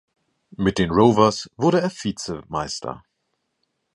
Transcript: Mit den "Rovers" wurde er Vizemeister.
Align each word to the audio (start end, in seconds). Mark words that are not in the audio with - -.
Mit 0.57 0.79
den 0.79 0.89
"Rovers" 0.89 1.47
wurde 1.57 1.79
er 1.79 1.91
Vizemeister. 1.91 3.03